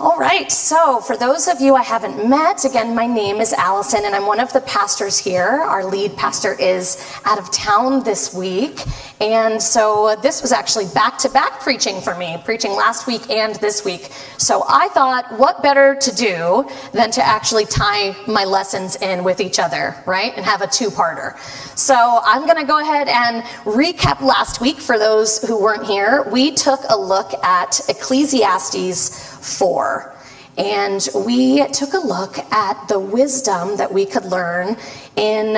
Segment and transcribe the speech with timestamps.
[0.00, 4.06] All right, so for those of you I haven't met, again, my name is Alison
[4.06, 5.44] and I'm one of the pastors here.
[5.44, 8.82] Our lead pastor is out of town this week.
[9.20, 13.56] And so this was actually back to back preaching for me, preaching last week and
[13.56, 14.10] this week.
[14.38, 19.38] So I thought, what better to do than to actually tie my lessons in with
[19.38, 20.32] each other, right?
[20.34, 21.38] And have a two parter.
[21.76, 26.26] So I'm going to go ahead and recap last week for those who weren't here.
[26.32, 30.16] We took a look at Ecclesiastes 4.
[30.58, 34.76] And we took a look at the wisdom that we could learn
[35.16, 35.56] in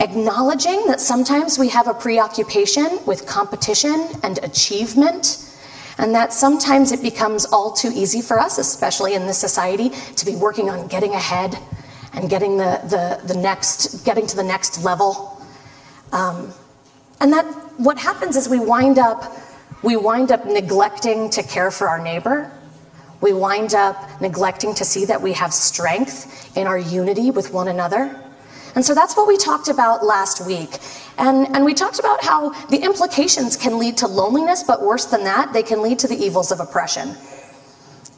[0.00, 5.50] acknowledging that sometimes we have a preoccupation with competition and achievement,
[5.98, 10.26] and that sometimes it becomes all too easy for us, especially in this society, to
[10.26, 11.58] be working on getting ahead
[12.12, 15.42] and getting the, the, the next, getting to the next level.
[16.12, 16.52] Um,
[17.20, 17.46] and that
[17.78, 19.34] what happens is we wind up,
[19.82, 22.52] we wind up neglecting to care for our neighbor
[23.26, 27.66] we wind up neglecting to see that we have strength in our unity with one
[27.66, 28.22] another.
[28.76, 30.78] And so that's what we talked about last week.
[31.18, 35.24] And, and we talked about how the implications can lead to loneliness, but worse than
[35.24, 37.16] that, they can lead to the evils of oppression.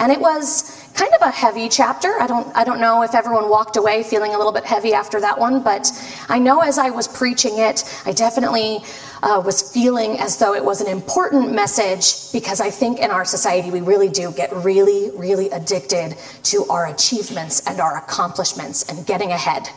[0.00, 2.20] And it was kind of a heavy chapter.
[2.20, 5.20] I don't, I don't know if everyone walked away feeling a little bit heavy after
[5.20, 5.90] that one, but
[6.28, 8.80] I know as I was preaching it, I definitely
[9.22, 13.24] uh, was feeling as though it was an important message because I think in our
[13.24, 19.04] society we really do get really, really addicted to our achievements and our accomplishments and
[19.04, 19.68] getting ahead,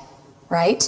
[0.50, 0.88] right?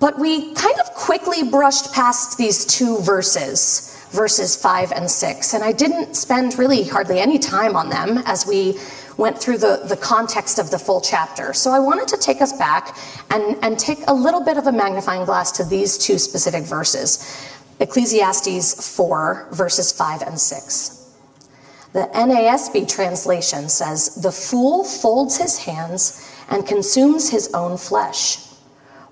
[0.00, 5.54] But we kind of quickly brushed past these two verses verses 5 and 6.
[5.54, 8.78] And I didn't spend really hardly any time on them as we
[9.16, 11.52] went through the, the context of the full chapter.
[11.52, 12.96] So I wanted to take us back
[13.30, 17.48] and, and take a little bit of a magnifying glass to these two specific verses
[17.80, 21.16] Ecclesiastes 4, verses 5 and 6.
[21.92, 28.38] The NASB translation says, The fool folds his hands and consumes his own flesh.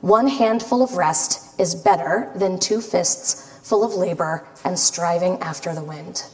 [0.02, 5.74] One handful of rest is better than two fists full of labor and striving after
[5.74, 6.24] the wind.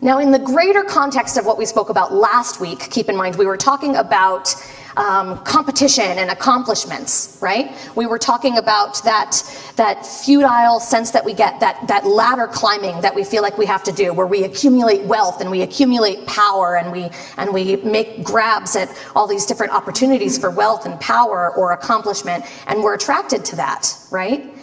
[0.00, 3.36] Now, in the greater context of what we spoke about last week, keep in mind
[3.36, 4.54] we were talking about
[4.96, 7.76] um, competition and accomplishments, right?
[7.94, 9.42] We were talking about that,
[9.76, 13.66] that futile sense that we get, that, that ladder climbing that we feel like we
[13.66, 17.76] have to do, where we accumulate wealth and we accumulate power and we, and we
[17.76, 22.94] make grabs at all these different opportunities for wealth and power or accomplishment, and we're
[22.94, 24.55] attracted to that, right?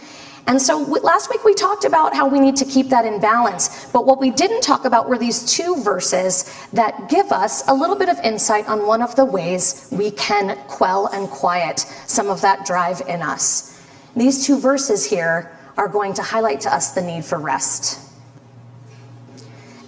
[0.46, 3.86] And so last week we talked about how we need to keep that in balance.
[3.92, 7.96] But what we didn't talk about were these two verses that give us a little
[7.96, 12.42] bit of insight on one of the ways we can quell and quiet some of
[12.42, 13.80] that drive in us.
[14.14, 18.00] These two verses here are going to highlight to us the need for rest.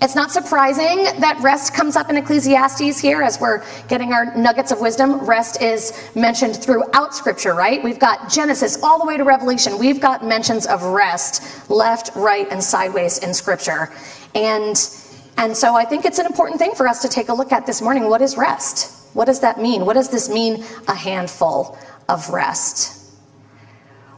[0.02, 4.70] It's not surprising that rest comes up in Ecclesiastes here as we're getting our nuggets
[4.70, 5.20] of wisdom.
[5.20, 7.82] Rest is mentioned throughout Scripture, right?
[7.82, 9.78] We've got Genesis all the way to Revelation.
[9.78, 13.90] We've got mentions of rest left, right, and sideways in Scripture.
[14.34, 14.76] And,
[15.38, 17.64] and so I think it's an important thing for us to take a look at
[17.64, 18.10] this morning.
[18.10, 19.14] What is rest?
[19.14, 19.86] What does that mean?
[19.86, 21.78] What does this mean, a handful
[22.10, 23.14] of rest?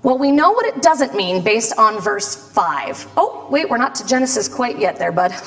[0.03, 3.13] Well, we know what it doesn't mean based on verse 5.
[3.17, 5.33] Oh, wait, we're not to Genesis quite yet there, bud.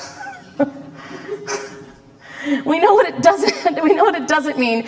[2.64, 4.86] we know what it doesn't we know what it doesn't mean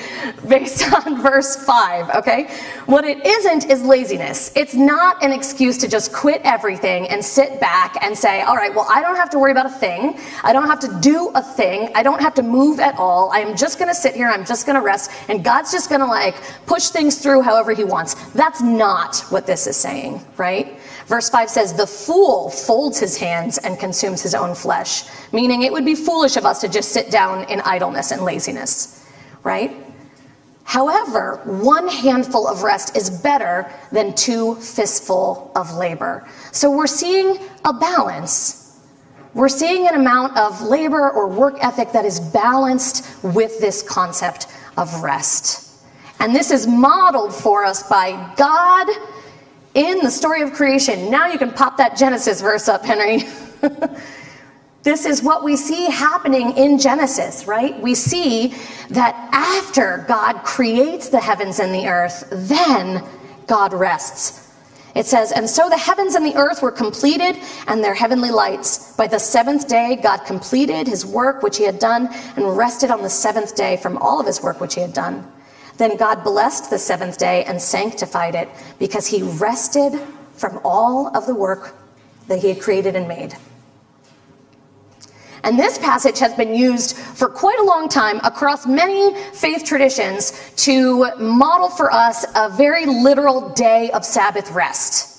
[0.48, 2.48] based on verse 5 okay?
[2.86, 4.52] What it isn't is laziness.
[4.56, 8.74] It's not an excuse to just quit everything and sit back and say all right
[8.74, 10.18] well i don't have to worry about a thing.
[10.42, 11.90] I don't have to do a thing.
[11.94, 13.30] I don't have to move at all.
[13.32, 16.00] I'm just going to sit here i'm just going to rest and god's just going
[16.00, 16.34] to like
[16.66, 18.14] push things through however he wants.
[18.32, 20.73] That's not what this is saying right
[21.06, 25.72] Verse 5 says, The fool folds his hands and consumes his own flesh, meaning it
[25.72, 29.06] would be foolish of us to just sit down in idleness and laziness,
[29.42, 29.84] right?
[30.64, 36.26] However, one handful of rest is better than two fistful of labor.
[36.52, 38.80] So we're seeing a balance.
[39.34, 44.46] We're seeing an amount of labor or work ethic that is balanced with this concept
[44.78, 45.82] of rest.
[46.18, 48.88] And this is modeled for us by God
[49.74, 51.10] in the story of creation.
[51.10, 53.24] Now you can pop that Genesis verse up, Henry.
[54.82, 57.78] this is what we see happening in Genesis, right?
[57.80, 58.54] We see
[58.90, 63.04] that after God creates the heavens and the earth, then
[63.46, 64.44] God rests.
[64.94, 67.36] It says, And so the heavens and the earth were completed
[67.66, 68.94] and their heavenly lights.
[68.96, 73.02] By the seventh day, God completed his work which he had done and rested on
[73.02, 75.26] the seventh day from all of his work which he had done.
[75.76, 78.48] Then God blessed the seventh day and sanctified it
[78.78, 80.00] because he rested
[80.34, 81.74] from all of the work
[82.28, 83.36] that he had created and made.
[85.42, 90.52] And this passage has been used for quite a long time across many faith traditions
[90.56, 95.14] to model for us a very literal day of Sabbath rest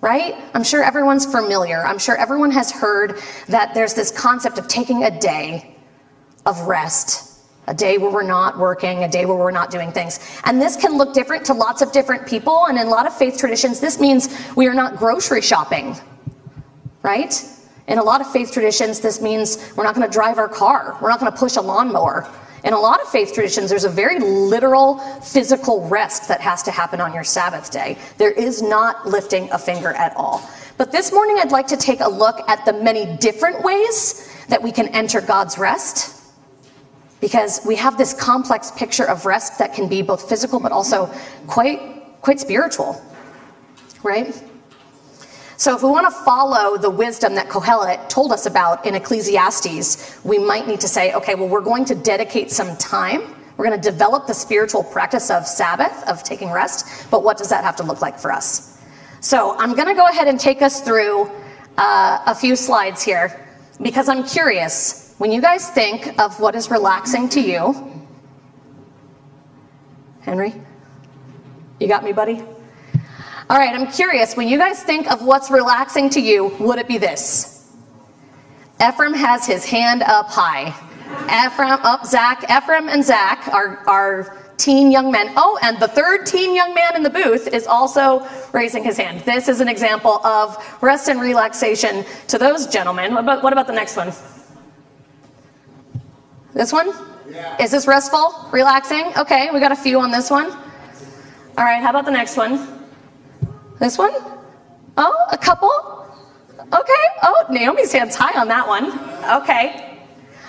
[0.00, 0.36] right?
[0.54, 1.84] I'm sure everyone's familiar.
[1.84, 5.74] I'm sure everyone has heard that there's this concept of taking a day
[6.46, 7.27] of rest,
[7.68, 10.18] a day where we're not working, a day where we're not doing things.
[10.44, 12.66] And this can look different to lots of different people.
[12.66, 15.94] And in a lot of faith traditions, this means we are not grocery shopping,
[17.02, 17.44] right?
[17.86, 20.98] In a lot of faith traditions, this means we're not going to drive our car,
[21.00, 22.28] we're not going to push a lawnmower.
[22.64, 26.72] In a lot of faith traditions, there's a very literal physical rest that has to
[26.72, 27.96] happen on your Sabbath day.
[28.16, 30.48] There is not lifting a finger at all.
[30.76, 34.60] But this morning, I'd like to take a look at the many different ways that
[34.60, 36.17] we can enter God's rest.
[37.20, 41.06] Because we have this complex picture of rest that can be both physical but also
[41.46, 41.80] quite,
[42.20, 43.00] quite spiritual,
[44.02, 44.42] right?
[45.58, 50.20] So, if we want to follow the wisdom that Kohelet told us about in Ecclesiastes,
[50.22, 53.34] we might need to say, okay, well, we're going to dedicate some time.
[53.56, 57.48] We're going to develop the spiritual practice of Sabbath, of taking rest, but what does
[57.48, 58.80] that have to look like for us?
[59.18, 61.28] So, I'm going to go ahead and take us through
[61.76, 63.44] uh, a few slides here
[63.82, 65.07] because I'm curious.
[65.18, 68.06] When you guys think of what is relaxing to you,
[70.20, 70.54] Henry,
[71.80, 72.40] you got me, buddy?
[73.50, 76.86] All right, I'm curious, when you guys think of what's relaxing to you, would it
[76.86, 77.74] be this?
[78.80, 80.68] Ephraim has his hand up high.
[81.46, 85.32] Ephraim, up, Zach, Ephraim and Zach are, are teen young men.
[85.36, 89.22] Oh, and the third teen young man in the booth is also raising his hand.
[89.22, 93.14] This is an example of rest and relaxation to those gentlemen.
[93.14, 94.12] What about, what about the next one?
[96.58, 96.90] This one?
[97.30, 97.62] Yeah.
[97.62, 98.48] Is this restful?
[98.50, 99.12] Relaxing?
[99.16, 100.50] Okay, we got a few on this one.
[100.50, 102.84] All right, how about the next one?
[103.78, 104.10] This one?
[104.96, 105.70] Oh, a couple?
[106.58, 107.04] Okay.
[107.22, 108.86] Oh, Naomi's hand's high on that one.
[109.40, 110.00] Okay.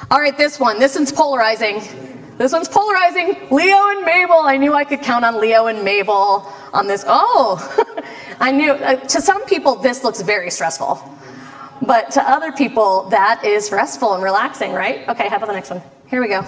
[0.09, 0.79] All right, this one.
[0.79, 1.75] This one's polarizing.
[2.39, 3.37] This one's polarizing.
[3.51, 4.39] Leo and Mabel.
[4.39, 7.05] I knew I could count on Leo and Mabel on this.
[7.05, 7.61] Oh,
[8.39, 8.71] I knew.
[8.71, 10.99] Uh, to some people, this looks very stressful.
[11.83, 15.07] But to other people, that is restful and relaxing, right?
[15.07, 15.83] Okay, how about the next one?
[16.09, 16.41] Here we go.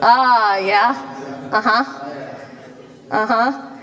[0.00, 1.50] Ah, yeah.
[1.50, 2.10] Uh huh.
[3.10, 3.78] Uh huh.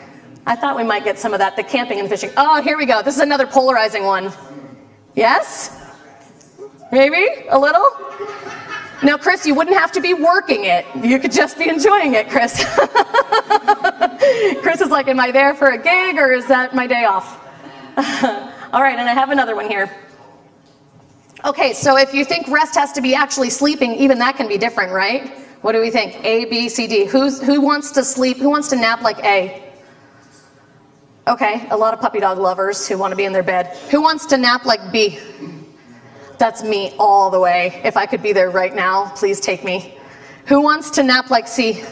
[0.45, 2.29] I thought we might get some of that, the camping and fishing.
[2.38, 3.01] Oh, here we go.
[3.01, 4.31] This is another polarizing one.
[5.13, 5.94] Yes?
[6.89, 7.27] Maybe?
[7.50, 7.85] A little?
[9.03, 10.85] Now, Chris, you wouldn't have to be working it.
[11.03, 12.63] You could just be enjoying it, Chris.
[14.62, 17.39] Chris is like, Am I there for a gig or is that my day off?
[18.74, 19.94] All right, and I have another one here.
[21.43, 24.59] Okay, so if you think rest has to be actually sleeping, even that can be
[24.59, 25.29] different, right?
[25.61, 26.23] What do we think?
[26.23, 27.05] A, B, C, D.
[27.05, 28.38] Who's, who wants to sleep?
[28.38, 29.71] Who wants to nap like A?
[31.27, 33.75] Okay, a lot of puppy dog lovers who want to be in their bed.
[33.89, 35.19] Who wants to nap like B?
[36.38, 37.81] That's me all the way.
[37.83, 39.97] If I could be there right now, please take me.
[40.45, 41.83] Who wants to nap like C?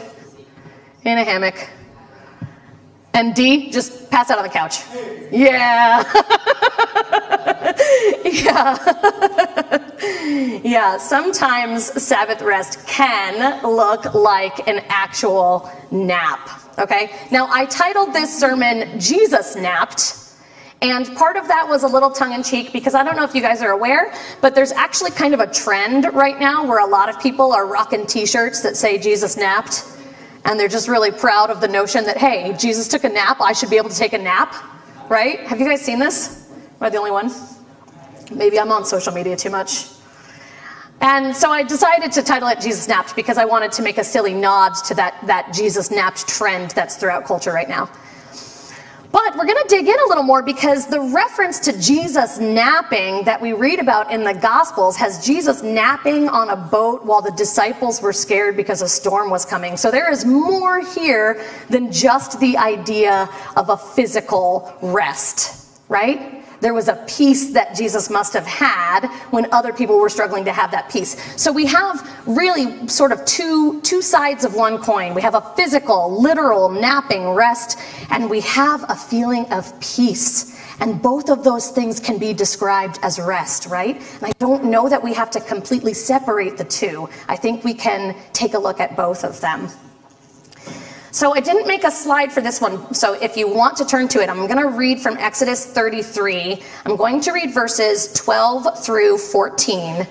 [1.04, 1.70] In a hammock.
[3.14, 4.82] And D, just pass out on the couch.
[5.32, 6.02] Yeah.
[8.24, 8.76] yeah.
[10.64, 16.48] yeah, sometimes Sabbath rest can look like an actual nap.
[16.78, 17.10] Okay?
[17.30, 20.16] Now, I titled this sermon, Jesus Napped.
[20.82, 23.34] And part of that was a little tongue in cheek because I don't know if
[23.34, 26.86] you guys are aware, but there's actually kind of a trend right now where a
[26.86, 29.84] lot of people are rocking t shirts that say Jesus napped.
[30.46, 33.52] And they're just really proud of the notion that, hey, Jesus took a nap, I
[33.52, 34.54] should be able to take a nap,
[35.10, 35.40] right?
[35.40, 36.48] Have you guys seen this?
[36.80, 37.30] Am I the only one?
[38.30, 39.86] Maybe I'm on social media too much.
[41.00, 44.04] And so I decided to title it Jesus Napped because I wanted to make a
[44.04, 47.90] silly nod to that, that Jesus napped trend that's throughout culture right now.
[49.12, 53.24] But we're going to dig in a little more because the reference to Jesus napping
[53.24, 57.32] that we read about in the Gospels has Jesus napping on a boat while the
[57.32, 59.76] disciples were scared because a storm was coming.
[59.76, 66.39] So there is more here than just the idea of a physical rest, right?
[66.60, 70.52] There was a peace that Jesus must have had when other people were struggling to
[70.52, 71.16] have that peace.
[71.40, 75.14] So we have really sort of two, two sides of one coin.
[75.14, 77.78] We have a physical, literal napping rest,
[78.10, 80.58] and we have a feeling of peace.
[80.80, 83.96] And both of those things can be described as rest, right?
[83.96, 87.08] And I don't know that we have to completely separate the two.
[87.28, 89.68] I think we can take a look at both of them.
[91.12, 92.94] So I didn't make a slide for this one.
[92.94, 96.62] So if you want to turn to it, I'm going to read from Exodus 33.
[96.86, 100.06] I'm going to read verses 12 through 14.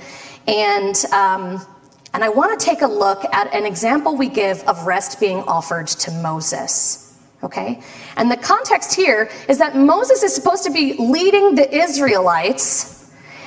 [0.48, 1.66] And, um,
[2.14, 5.40] and I want to take a look at an example we give of rest being
[5.44, 7.18] offered to Moses.
[7.44, 7.82] Okay?
[8.18, 13.00] And the context here is that Moses is supposed to be leading the Israelites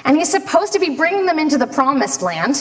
[0.05, 2.57] And he's supposed to be bringing them into the promised land.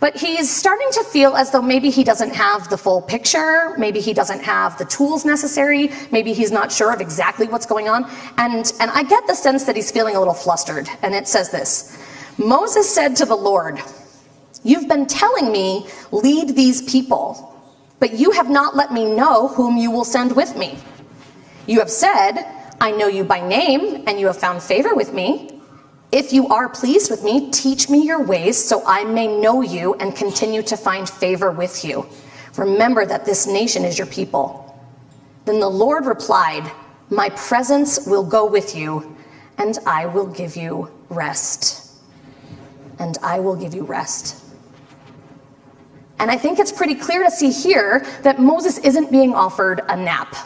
[0.00, 4.00] But he's starting to feel as though maybe he doesn't have the full picture, maybe
[4.00, 8.10] he doesn't have the tools necessary, maybe he's not sure of exactly what's going on.
[8.38, 10.88] And, and I get the sense that he's feeling a little flustered.
[11.02, 11.98] And it says this
[12.38, 13.78] Moses said to the Lord,
[14.62, 17.46] You've been telling me, lead these people,
[17.98, 20.78] but you have not let me know whom you will send with me.
[21.66, 22.44] You have said,
[22.80, 25.59] I know you by name, and you have found favor with me.
[26.12, 29.94] If you are pleased with me, teach me your ways so I may know you
[29.94, 32.06] and continue to find favor with you.
[32.56, 34.66] Remember that this nation is your people.
[35.44, 36.70] Then the Lord replied,
[37.10, 39.16] My presence will go with you,
[39.58, 41.92] and I will give you rest.
[42.98, 44.44] And I will give you rest.
[46.18, 49.96] And I think it's pretty clear to see here that Moses isn't being offered a
[49.96, 50.36] nap.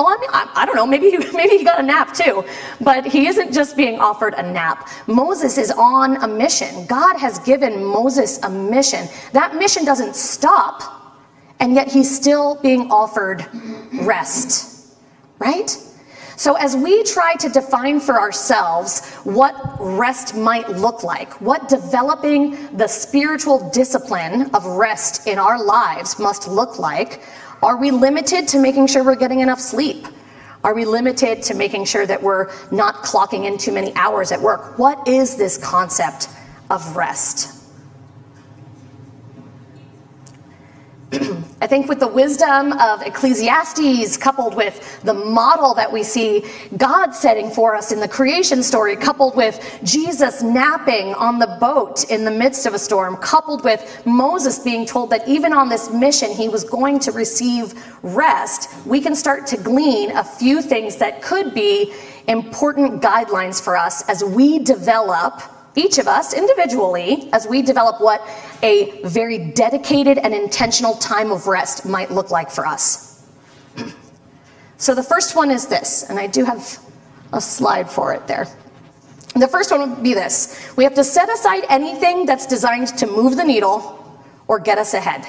[0.00, 0.86] Oh, I mean, I, I, don't know.
[0.86, 2.42] Maybe he, maybe he got a nap too,
[2.80, 4.88] but he isn't just being offered a nap.
[5.06, 6.86] Moses is on a mission.
[6.86, 9.06] God has given Moses a mission.
[9.34, 11.18] That mission doesn't stop,
[11.60, 13.46] and yet he's still being offered
[13.92, 14.96] rest,
[15.38, 15.70] right?
[16.36, 22.74] So, as we try to define for ourselves what rest might look like, what developing
[22.74, 27.20] the spiritual discipline of rest in our lives must look like,
[27.62, 30.06] are we limited to making sure we're getting enough sleep?
[30.62, 34.40] Are we limited to making sure that we're not clocking in too many hours at
[34.40, 34.78] work?
[34.78, 36.28] What is this concept
[36.68, 37.56] of rest?
[41.62, 46.42] I think with the wisdom of Ecclesiastes, coupled with the model that we see
[46.78, 52.10] God setting for us in the creation story, coupled with Jesus napping on the boat
[52.10, 55.90] in the midst of a storm, coupled with Moses being told that even on this
[55.92, 60.96] mission he was going to receive rest, we can start to glean a few things
[60.96, 61.92] that could be
[62.26, 65.42] important guidelines for us as we develop
[65.76, 68.20] each of us individually as we develop what
[68.62, 73.28] a very dedicated and intentional time of rest might look like for us.
[74.76, 76.78] So the first one is this, and I do have
[77.32, 78.46] a slide for it there.
[79.34, 83.06] The first one would be this we have to set aside anything that's designed to
[83.06, 83.96] move the needle
[84.48, 85.26] or get us ahead.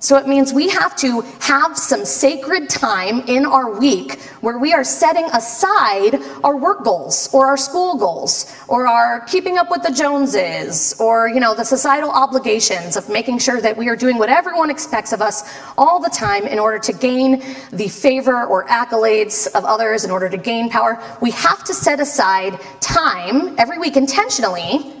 [0.00, 4.72] So it means we have to have some sacred time in our week where we
[4.72, 9.82] are setting aside our work goals or our school goals or our keeping up with
[9.82, 14.18] the Joneses or, you know, the societal obligations of making sure that we are doing
[14.18, 18.66] what everyone expects of us all the time in order to gain the favor or
[18.66, 21.02] accolades of others, in order to gain power.
[21.20, 24.94] We have to set aside time every week intentionally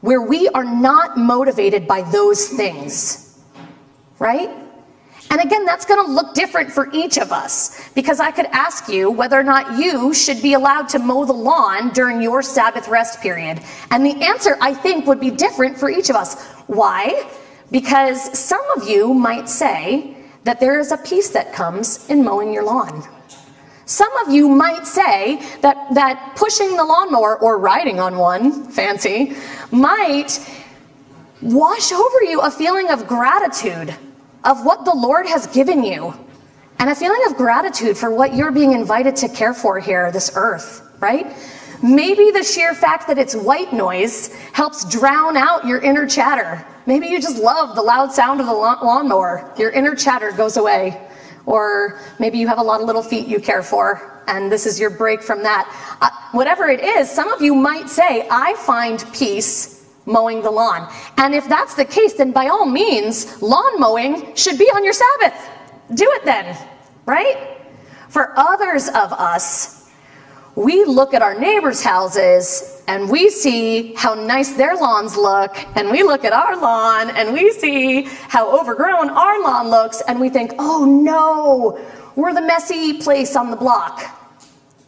[0.00, 3.27] where we are not motivated by those things
[4.18, 4.50] right?
[5.30, 8.88] And again, that's going to look different for each of us because I could ask
[8.88, 12.88] you whether or not you should be allowed to mow the lawn during your Sabbath
[12.88, 13.60] rest period.
[13.90, 16.42] And the answer, I think, would be different for each of us.
[16.66, 17.28] Why?
[17.70, 22.52] Because some of you might say that there is a peace that comes in mowing
[22.52, 23.06] your lawn.
[23.84, 29.34] Some of you might say that, that pushing the lawnmower or riding on one, fancy,
[29.70, 30.38] might
[31.42, 33.94] wash over you a feeling of gratitude
[34.48, 36.14] of what the Lord has given you
[36.78, 40.32] and a feeling of gratitude for what you're being invited to care for here, this
[40.36, 41.36] earth, right?
[41.82, 46.64] Maybe the sheer fact that it's white noise helps drown out your inner chatter.
[46.86, 49.52] Maybe you just love the loud sound of the lawnmower.
[49.58, 51.06] Your inner chatter goes away.
[51.44, 54.80] Or maybe you have a lot of little feet you care for, and this is
[54.80, 55.68] your break from that.
[56.00, 59.77] Uh, whatever it is, some of you might say, I find peace
[60.08, 60.92] mowing the lawn.
[61.18, 64.94] And if that's the case, then by all means, lawn mowing should be on your
[64.94, 65.48] Sabbath.
[65.94, 66.56] Do it then,
[67.06, 67.56] right?
[68.08, 69.88] For others of us,
[70.54, 75.90] we look at our neighbors' houses and we see how nice their lawns look, and
[75.90, 80.30] we look at our lawn and we see how overgrown our lawn looks, and we
[80.30, 81.78] think, oh no,
[82.16, 84.17] we're the messy place on the block.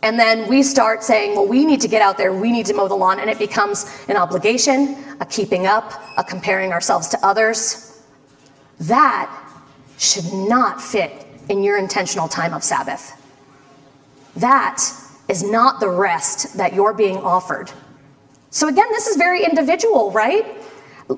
[0.03, 2.75] And then we start saying, well, we need to get out there, we need to
[2.75, 7.19] mow the lawn, and it becomes an obligation, a keeping up, a comparing ourselves to
[7.27, 8.03] others.
[8.81, 9.31] That
[9.99, 13.13] should not fit in your intentional time of Sabbath.
[14.37, 14.83] That
[15.29, 17.71] is not the rest that you're being offered.
[18.51, 20.47] So again, this is very individual, right?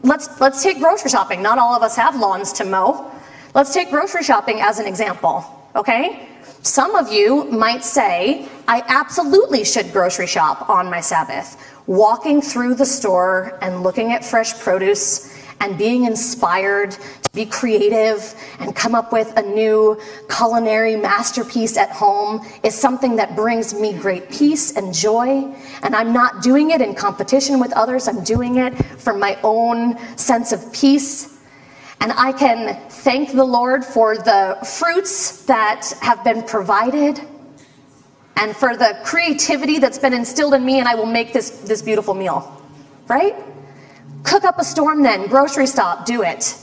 [0.02, 1.42] Let's let's take grocery shopping.
[1.42, 3.10] Not all of us have lawns to mow.
[3.54, 6.28] Let's take grocery shopping as an example, okay?
[6.62, 12.76] Some of you might say, I absolutely should grocery shop on my Sabbath, walking through
[12.76, 18.94] the store and looking at fresh produce and being inspired to be creative and come
[18.94, 24.76] up with a new culinary masterpiece at home is something that brings me great peace
[24.76, 25.44] and joy.
[25.82, 29.96] And I'm not doing it in competition with others, I'm doing it for my own
[30.18, 31.31] sense of peace.
[32.02, 37.20] And I can thank the Lord for the fruits that have been provided
[38.36, 41.80] and for the creativity that's been instilled in me, and I will make this, this
[41.80, 42.60] beautiful meal.
[43.06, 43.36] Right?
[44.24, 46.56] Cook up a storm then, grocery stop, do it.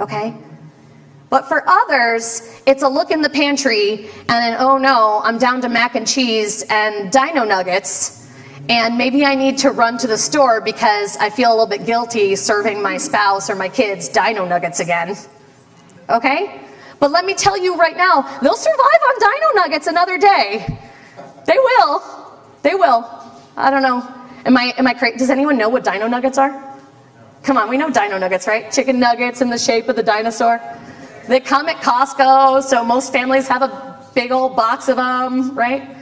[0.00, 0.36] Okay?
[1.30, 5.62] But for others, it's a look in the pantry and an oh no, I'm down
[5.62, 8.23] to mac and cheese and dino nuggets.
[8.68, 11.84] And maybe I need to run to the store because I feel a little bit
[11.84, 15.16] guilty serving my spouse or my kids dino nuggets again.
[16.08, 16.60] Okay?
[16.98, 20.78] But let me tell you right now, they'll survive on dino nuggets another day.
[21.46, 22.02] They will.
[22.62, 23.06] They will.
[23.56, 24.06] I don't know.
[24.46, 25.18] Am I am I crazy?
[25.18, 26.78] Does anyone know what dino nuggets are?
[27.42, 28.72] Come on, we know dino nuggets, right?
[28.72, 30.60] Chicken nuggets in the shape of the dinosaur.
[31.28, 35.96] They come at Costco, so most families have a big old box of them, right?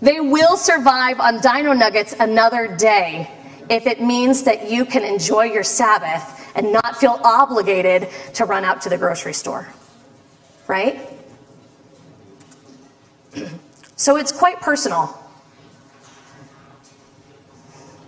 [0.00, 3.30] They will survive on dino nuggets another day
[3.68, 8.64] if it means that you can enjoy your Sabbath and not feel obligated to run
[8.64, 9.68] out to the grocery store,
[10.66, 11.00] right?
[13.96, 15.18] So it's quite personal.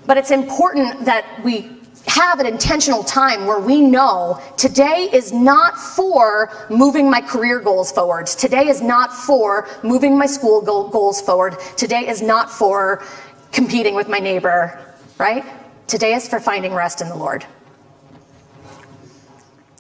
[0.07, 1.80] But it's important that we
[2.11, 7.93] have an intentional time where we know today is not for moving my career goals
[7.93, 8.27] forward.
[8.27, 11.57] Today is not for moving my school goals forward.
[11.77, 13.05] Today is not for
[13.53, 14.77] competing with my neighbor,
[15.19, 15.45] right?
[15.87, 17.47] Today is for finding rest in the Lord.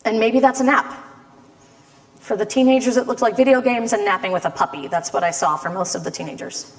[0.04, 1.04] And maybe that's a nap.
[2.20, 4.86] For the teenagers, it looked like video games and napping with a puppy.
[4.86, 6.76] That's what I saw for most of the teenagers.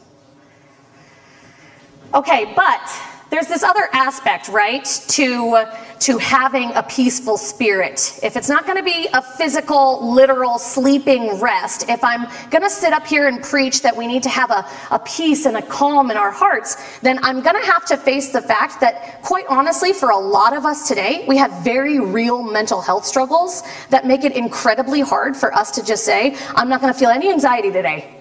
[2.14, 5.64] Okay, but there's this other aspect, right, to,
[6.00, 8.20] to having a peaceful spirit.
[8.22, 12.70] If it's not going to be a physical, literal sleeping rest, if I'm going to
[12.70, 15.62] sit up here and preach that we need to have a, a peace and a
[15.62, 19.46] calm in our hearts, then I'm going to have to face the fact that, quite
[19.48, 24.06] honestly, for a lot of us today, we have very real mental health struggles that
[24.06, 27.32] make it incredibly hard for us to just say, I'm not going to feel any
[27.32, 28.14] anxiety today.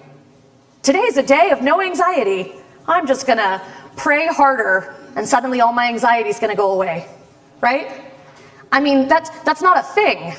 [0.83, 2.53] Today is a day of no anxiety.
[2.87, 3.61] I'm just going to
[3.97, 7.07] pray harder and suddenly all my anxiety is going to go away,
[7.61, 7.91] right?
[8.71, 10.33] I mean, that's, that's not a thing.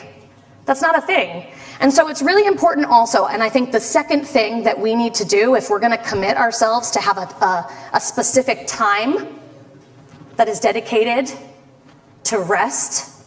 [0.64, 1.46] That's not a thing.
[1.80, 5.14] And so it's really important also, and I think the second thing that we need
[5.14, 9.38] to do if we're going to commit ourselves to have a, a, a specific time
[10.36, 11.32] that is dedicated
[12.24, 13.26] to rest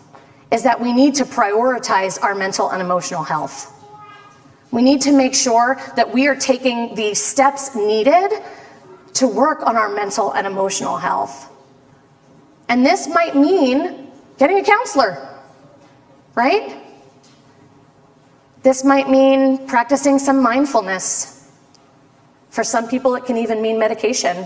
[0.52, 3.74] is that we need to prioritize our mental and emotional health.
[4.72, 8.32] We need to make sure that we are taking the steps needed
[9.16, 11.52] to work on our mental and emotional health.
[12.70, 15.42] And this might mean getting a counselor,
[16.36, 16.82] right?
[18.62, 21.50] This might mean practicing some mindfulness.
[22.50, 24.46] For some people, it can even mean medication.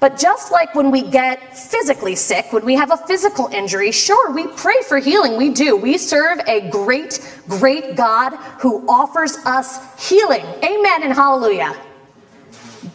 [0.00, 4.30] But just like when we get physically sick, when we have a physical injury, sure,
[4.30, 5.36] we pray for healing.
[5.36, 5.76] We do.
[5.76, 10.44] We serve a great, great God who offers us healing.
[10.62, 11.74] Amen and hallelujah.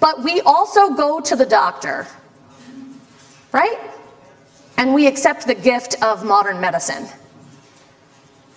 [0.01, 2.07] But we also go to the doctor,
[3.53, 3.79] right?
[4.75, 7.07] And we accept the gift of modern medicine.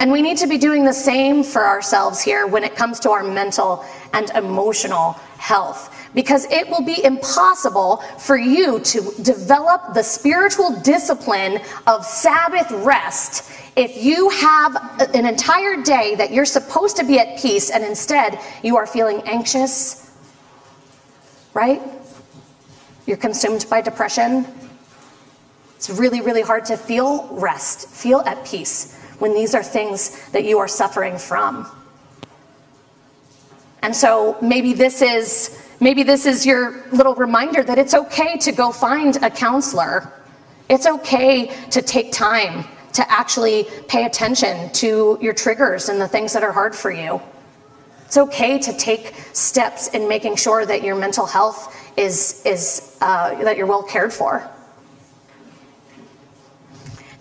[0.01, 3.11] And we need to be doing the same for ourselves here when it comes to
[3.11, 5.95] our mental and emotional health.
[6.15, 13.51] Because it will be impossible for you to develop the spiritual discipline of Sabbath rest
[13.77, 18.39] if you have an entire day that you're supposed to be at peace and instead
[18.63, 20.04] you are feeling anxious
[21.55, 21.81] right?
[23.07, 24.47] You're consumed by depression.
[25.77, 30.45] It's really, really hard to feel rest, feel at peace when these are things that
[30.45, 31.71] you are suffering from.
[33.83, 38.51] And so maybe this is maybe this is your little reminder that it's okay to
[38.51, 40.11] go find a counselor.
[40.71, 42.65] It's okay to take time
[42.95, 47.21] to actually pay attention to your triggers and the things that are hard for you.
[48.15, 53.43] It's okay to take steps in making sure that your mental health is, is uh,
[53.43, 54.49] that you're well cared for.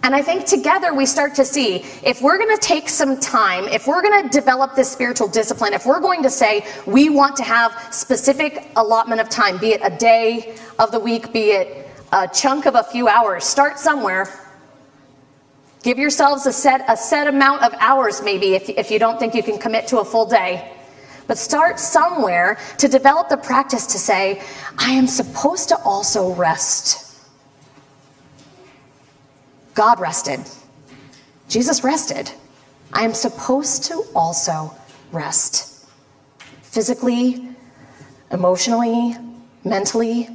[0.03, 3.63] And I think together we start to see if we're going to take some time,
[3.69, 7.35] if we're going to develop this spiritual discipline, if we're going to say we want
[7.37, 11.89] to have specific allotment of time, be it a day of the week, be it
[12.11, 14.29] a chunk of a few hours, start somewhere.
[15.81, 19.33] Give yourselves a set, a set amount of hours, maybe, if, if you don't think
[19.33, 20.69] you can commit to a full day.
[21.27, 24.41] But start somewhere to develop the practice to say,
[24.77, 27.19] I am supposed to also rest.
[29.73, 30.39] God rested.
[31.49, 32.31] Jesus rested.
[32.91, 34.73] I am supposed to also
[35.11, 35.87] rest
[36.61, 37.49] physically,
[38.31, 39.15] emotionally,
[39.63, 40.29] mentally.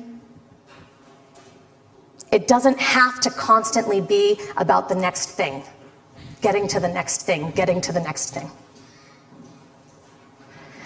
[2.30, 5.62] It doesn't have to constantly be about the next thing,
[6.40, 8.50] getting to the next thing, getting to the next thing.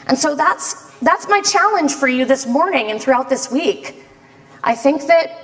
[0.06, 4.04] And so that's, that's my challenge for you this morning and throughout this week.
[4.64, 5.42] I think that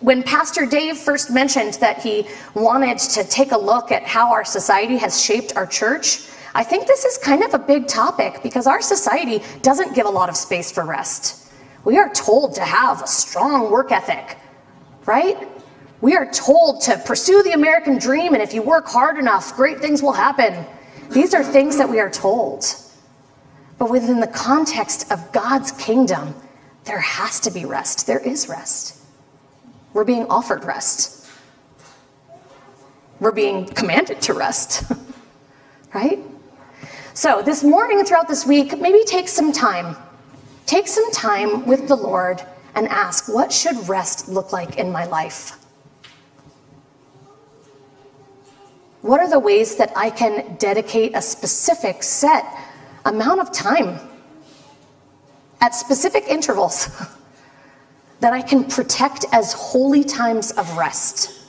[0.00, 4.44] when Pastor Dave first mentioned that he wanted to take a look at how our
[4.44, 8.66] society has shaped our church, I think this is kind of a big topic because
[8.66, 11.50] our society doesn't give a lot of space for rest.
[11.84, 14.36] We are told to have a strong work ethic,
[15.06, 15.48] right?
[16.00, 19.78] We are told to pursue the American dream, and if you work hard enough, great
[19.78, 20.66] things will happen.
[21.10, 22.64] These are things that we are told.
[23.78, 26.34] But within the context of God's kingdom,
[26.84, 28.06] there has to be rest.
[28.06, 28.98] There is rest.
[29.92, 31.28] We're being offered rest.
[33.20, 34.90] We're being commanded to rest,
[35.94, 36.18] right?
[37.14, 39.96] So, this morning and throughout this week, maybe take some time.
[40.66, 42.42] Take some time with the Lord
[42.74, 45.58] and ask, what should rest look like in my life?
[49.02, 52.44] What are the ways that I can dedicate a specific set
[53.04, 53.98] amount of time
[55.60, 56.90] at specific intervals
[58.20, 61.40] that I can protect as holy times of rest.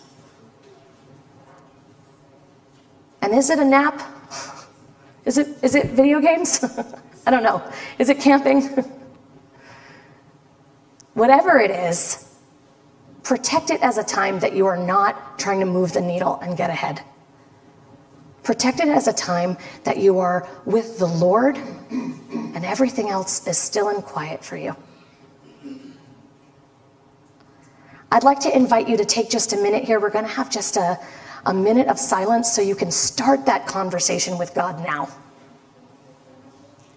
[3.22, 4.02] And is it a nap?
[5.26, 6.62] Is it, is it video games?
[7.26, 7.64] I don't know.
[7.98, 8.68] Is it camping?
[11.14, 12.36] Whatever it is,
[13.24, 16.58] protect it as a time that you are not trying to move the needle and
[16.58, 17.02] get ahead.
[18.44, 23.58] Protect it as a time that you are with the Lord and everything else is
[23.58, 24.76] still and quiet for you.
[28.12, 30.00] I'd like to invite you to take just a minute here.
[30.00, 31.00] We're going to have just a,
[31.48, 35.10] a minute of silence so you can start that conversation with God now.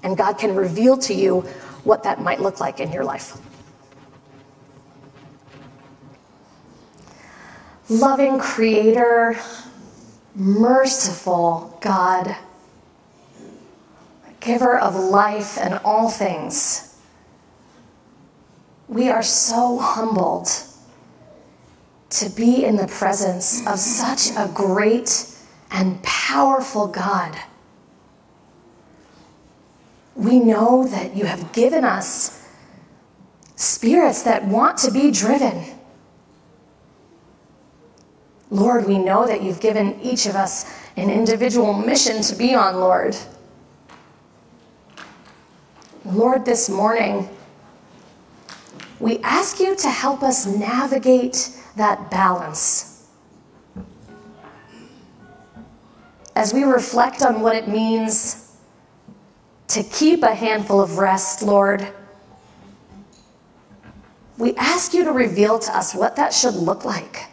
[0.02, 1.40] And God can reveal to you
[1.84, 3.38] what that might look like in your life.
[7.88, 9.38] Loving Creator,
[10.36, 12.36] merciful God,
[14.40, 17.00] giver of life and all things.
[18.86, 20.48] We are so humbled
[22.10, 25.34] to be in the presence of such a great
[25.70, 27.36] and powerful God.
[30.14, 32.46] We know that you have given us
[33.56, 35.75] spirits that want to be driven
[38.50, 42.76] Lord, we know that you've given each of us an individual mission to be on,
[42.76, 43.16] Lord.
[46.04, 47.28] Lord, this morning,
[49.00, 53.08] we ask you to help us navigate that balance.
[56.36, 58.56] As we reflect on what it means
[59.68, 61.86] to keep a handful of rest, Lord,
[64.38, 67.24] we ask you to reveal to us what that should look like.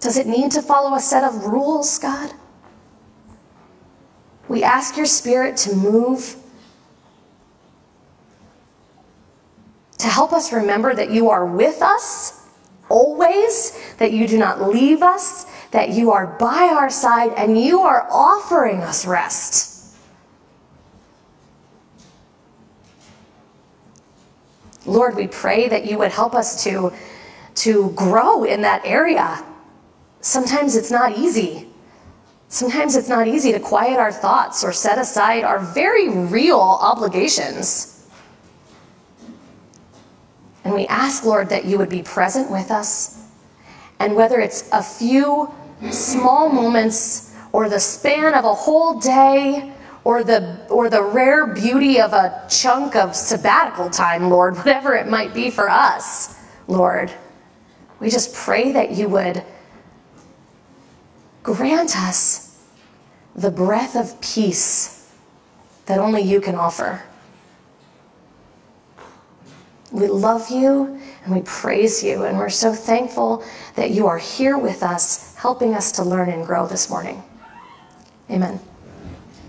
[0.00, 2.32] Does it need to follow a set of rules, God?
[4.48, 6.36] We ask your spirit to move,
[9.98, 12.46] to help us remember that you are with us
[12.88, 17.80] always, that you do not leave us, that you are by our side, and you
[17.80, 19.96] are offering us rest.
[24.86, 26.94] Lord, we pray that you would help us to,
[27.56, 29.44] to grow in that area
[30.20, 31.68] Sometimes it's not easy.
[32.48, 38.06] Sometimes it's not easy to quiet our thoughts or set aside our very real obligations.
[40.64, 43.26] And we ask, Lord, that you would be present with us.
[44.00, 45.52] And whether it's a few
[45.90, 49.72] small moments or the span of a whole day
[50.04, 55.06] or the, or the rare beauty of a chunk of sabbatical time, Lord, whatever it
[55.06, 57.12] might be for us, Lord,
[58.00, 59.44] we just pray that you would
[61.54, 62.58] grant us
[63.34, 65.10] the breath of peace
[65.86, 67.02] that only you can offer.
[69.90, 74.58] We love you and we praise you, and we're so thankful that you are here
[74.58, 77.22] with us, helping us to learn and grow this morning.
[78.30, 78.60] Amen.